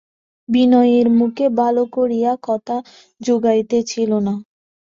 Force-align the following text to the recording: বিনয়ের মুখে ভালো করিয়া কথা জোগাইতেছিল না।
বিনয়ের 0.49 1.07
মুখে 1.19 1.45
ভালো 1.59 1.83
করিয়া 1.95 2.31
কথা 2.47 2.75
জোগাইতেছিল 3.21 4.11
না। 4.19 4.33